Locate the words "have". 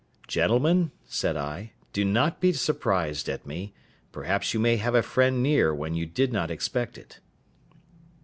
4.77-4.95